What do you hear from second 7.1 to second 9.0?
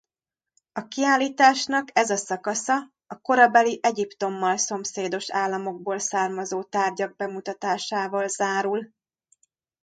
bemutatásával zárul.